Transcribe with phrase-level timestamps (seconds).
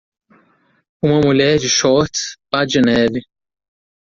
[0.99, 3.21] Uma mulher de shorts pá de neve.